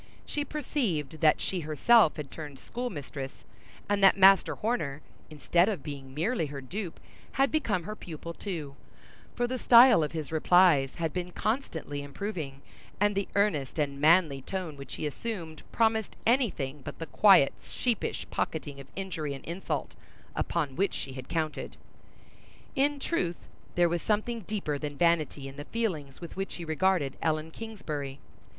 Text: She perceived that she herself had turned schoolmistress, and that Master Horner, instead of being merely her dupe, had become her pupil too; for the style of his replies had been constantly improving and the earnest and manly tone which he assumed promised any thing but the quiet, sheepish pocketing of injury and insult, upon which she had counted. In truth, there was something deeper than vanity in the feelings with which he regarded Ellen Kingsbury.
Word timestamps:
She 0.25 0.43
perceived 0.43 1.21
that 1.21 1.39
she 1.39 1.59
herself 1.59 2.15
had 2.17 2.31
turned 2.31 2.57
schoolmistress, 2.57 3.45
and 3.87 4.03
that 4.03 4.17
Master 4.17 4.55
Horner, 4.55 5.03
instead 5.29 5.69
of 5.69 5.83
being 5.83 6.15
merely 6.15 6.47
her 6.47 6.59
dupe, 6.59 6.99
had 7.33 7.51
become 7.51 7.83
her 7.83 7.95
pupil 7.95 8.33
too; 8.33 8.75
for 9.35 9.45
the 9.45 9.59
style 9.59 10.01
of 10.01 10.11
his 10.11 10.31
replies 10.31 10.95
had 10.95 11.13
been 11.13 11.29
constantly 11.31 12.01
improving 12.01 12.63
and 12.99 13.13
the 13.13 13.27
earnest 13.35 13.77
and 13.77 14.01
manly 14.01 14.41
tone 14.41 14.75
which 14.75 14.95
he 14.95 15.05
assumed 15.05 15.61
promised 15.71 16.15
any 16.25 16.49
thing 16.49 16.81
but 16.83 16.97
the 16.97 17.05
quiet, 17.05 17.53
sheepish 17.61 18.25
pocketing 18.31 18.79
of 18.79 18.87
injury 18.95 19.35
and 19.35 19.45
insult, 19.45 19.93
upon 20.35 20.75
which 20.75 20.95
she 20.95 21.13
had 21.13 21.29
counted. 21.29 21.77
In 22.75 22.99
truth, 22.99 23.47
there 23.75 23.87
was 23.87 24.01
something 24.01 24.41
deeper 24.47 24.79
than 24.79 24.97
vanity 24.97 25.47
in 25.47 25.57
the 25.57 25.65
feelings 25.65 26.19
with 26.21 26.35
which 26.35 26.55
he 26.55 26.65
regarded 26.65 27.17
Ellen 27.21 27.51
Kingsbury. 27.51 28.19